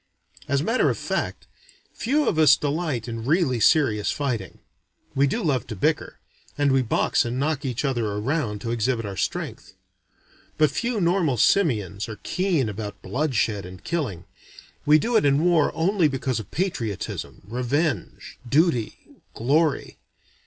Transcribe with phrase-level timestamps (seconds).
[0.47, 1.45] As a matter of fact,
[1.93, 4.57] few of us delight in really serious fighting.
[5.13, 6.17] We do love to bicker;
[6.57, 9.75] and we box and knock each other around, to exhibit our strength;
[10.57, 14.25] but few normal simians are keen about bloodshed and killing;
[14.87, 18.97] we do it in war only because of patriotism, revenge, duty,
[19.35, 19.99] glory.